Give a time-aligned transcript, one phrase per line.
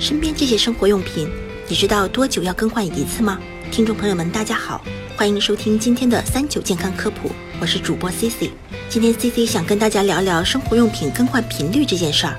[0.00, 1.28] 身边这些生活用品，
[1.68, 3.38] 你知道多久要更换一次吗？
[3.70, 4.82] 听众朋友们，大家好，
[5.14, 7.30] 欢迎收听今天的三九健康科普，
[7.60, 8.50] 我是主播 C C。
[8.88, 12.34] 今天 C C 想跟大家聊聊生活用品更换频率这件事儿。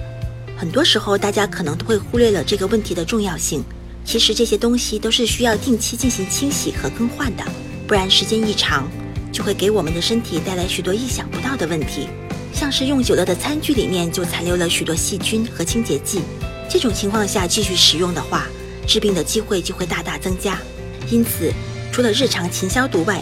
[0.58, 3.64] 很多时候，大家可能都会忽略了这个问题的重要性。
[4.04, 7.44] 其实这些东西都是需要定期进行清洗和更换的，
[7.86, 8.90] 不然时间一长，
[9.32, 12.08] 就会给我们的身体带来许多意想不到的问题。
[12.52, 16.22] 像是用久了的餐具里面就残留了许多细菌和清洁剂，
[16.74, 18.48] 这种情况下继续使用的话，
[18.88, 20.58] 治病的机会就会大大增加。
[21.10, 21.52] 因此，
[21.92, 23.22] 除了日常勤消毒外，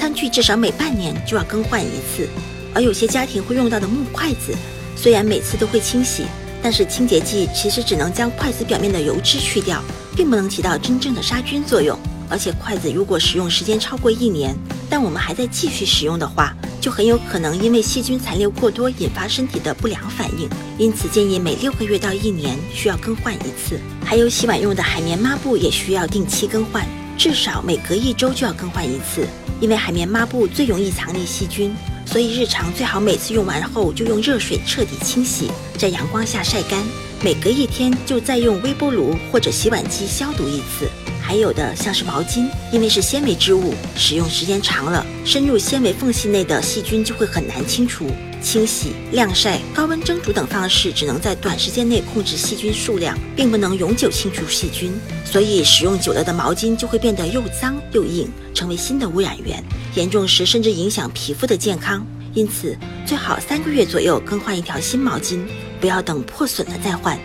[0.00, 2.28] 餐具至少每半年就要更换一次。
[2.74, 4.52] 而有些家庭会用到的木筷子，
[4.96, 6.24] 虽然每次都会清洗，
[6.60, 9.80] 但是清洁剂其实只能将筷子表面的油脂去掉，
[10.16, 11.96] 并不能起到真正的杀菌作用。
[12.28, 14.56] 而且筷子如果使用时间超过一年，
[14.90, 20.48] 但我们还在继续使用的话，就很有可能因为细菌残留过多引发身体的不良反应，
[20.78, 23.78] 因此建议每六个月到一年需要更换一次。
[24.04, 26.86] 还有洗碗用的海绵抹布也需要定期更换，
[27.18, 29.26] 至少每隔一周就要更换一次，
[29.60, 31.74] 因为海绵抹布最容易藏匿细菌，
[32.06, 36.82] 所以日常最好每次用完后就用热水彻底清洗，在阳光下晒干，
[37.22, 40.88] 每隔一天就再用微波炉或者洗碗机消毒一次。
[41.28, 48.06] 还有的像是毛巾，因为是纤维织物，使用时间长了，深入纤维缝隙内的细菌就会很难清除。
[48.40, 54.90] 清洗、晾晒、高温蒸煮等方式只能在短时间内控制细菌数量，并不能永久清除细菌。
[55.22, 59.62] 所以使用久了的毛巾就会变得又脏又硬，成为新的污染源。
[59.96, 62.06] 严重时甚至影响皮肤的健康。
[62.32, 65.40] 因此，最好三个月左右更换一条新毛巾，
[65.78, 67.18] 不要等破损了再换。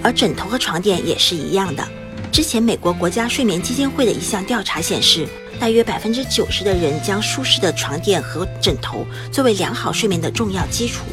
[0.00, 1.84] 而枕头和床垫也是一样的。
[2.30, 5.26] 之前，美国国家睡眠基金会的一项调查显示，
[5.58, 11.04] 大约百分之九十的人将舒适的床垫和枕头作为良好睡眠的重要基础。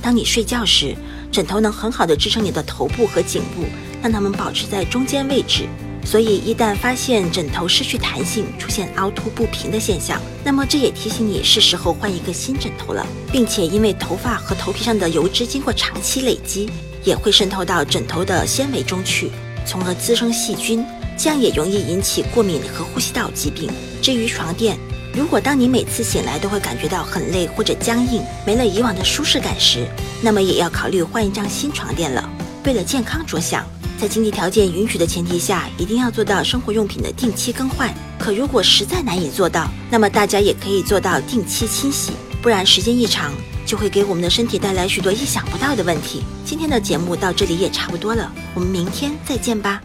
[0.00, 0.96] 当你睡觉时，
[1.30, 3.64] 枕头能很好的支撑你的头部和颈部，
[4.02, 5.66] 让它们保持在中间位置。
[6.02, 13.06] 所以，一旦发现枕头失去弹性，出现凹凸不平的现象，那么这也提醒你是时候换一个新枕头了。
[13.30, 16.70] 并且，因为头发和头皮上的油脂经过长期累积，
[17.04, 19.30] 也会渗透到枕头的纤维中去。
[19.64, 20.84] 从而滋生细菌，
[21.16, 23.70] 这样也容易引起过敏和呼吸道疾病。
[24.02, 24.78] 至于床垫，
[25.14, 29.86] 如果当你每次醒来都会感觉到很累或者僵硬，没了以往的舒适感时，
[30.22, 32.28] 那么也要考虑换一张新床垫了。
[32.64, 33.64] 为了健康着想，
[33.98, 37.92] 在经济条件允许的前提下，一定要做到生活用品的定期更换。
[38.18, 42.12] 可如果实在难以做到，那么大家也可以做到定期清洗，
[42.42, 43.32] 不然时间一长。
[43.66, 46.24] 就会给我们的身体带来许多意想不到的问题。
[46.44, 49.80] 今天的节目到这里也差不多了，我们明天再见吧。